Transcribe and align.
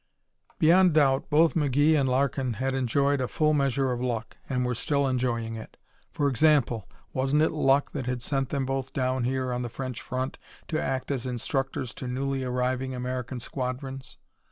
Beyond 0.57 0.93
doubt 0.93 1.29
both 1.29 1.53
McGee 1.53 1.93
and 1.95 2.09
Larkin 2.09 2.53
had 2.53 2.73
enjoyed 2.73 3.21
a 3.21 3.27
full 3.27 3.53
measure 3.53 3.91
of 3.91 4.01
luck, 4.01 4.35
and 4.49 4.65
were 4.65 4.73
still 4.73 5.05
enjoying 5.07 5.53
it. 5.53 5.77
For 6.11 6.27
example, 6.27 6.89
wasn't 7.13 7.43
it 7.43 7.51
luck 7.51 7.91
that 7.91 8.07
had 8.07 8.23
sent 8.23 8.49
them 8.49 8.65
both 8.65 8.93
down 8.93 9.25
here 9.25 9.53
on 9.53 9.61
the 9.61 9.69
French 9.69 10.01
front 10.01 10.39
to 10.69 10.81
act 10.81 11.11
as 11.11 11.27
instructors 11.27 11.93
to 11.93 12.07
newly 12.07 12.43
arriving 12.43 12.95
American 12.95 13.39
squadrons? 13.39 14.17